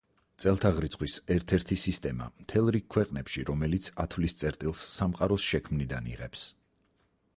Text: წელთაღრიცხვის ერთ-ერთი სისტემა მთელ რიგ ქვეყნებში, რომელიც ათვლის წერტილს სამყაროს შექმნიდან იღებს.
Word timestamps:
წელთაღრიცხვის 0.43 1.17
ერთ-ერთი 1.35 1.77
სისტემა 1.81 2.29
მთელ 2.39 2.71
რიგ 2.77 2.87
ქვეყნებში, 2.95 3.45
რომელიც 3.51 3.91
ათვლის 4.05 4.39
წერტილს 4.41 4.83
სამყაროს 4.97 5.47
შექმნიდან 5.51 6.09
იღებს. 6.15 6.49